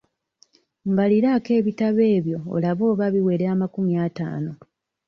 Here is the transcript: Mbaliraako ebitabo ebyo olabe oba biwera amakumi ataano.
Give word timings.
Mbaliraako 0.91 1.49
ebitabo 1.59 2.01
ebyo 2.17 2.37
olabe 2.55 2.83
oba 2.91 3.07
biwera 3.13 3.45
amakumi 3.53 3.93
ataano. 4.05 4.51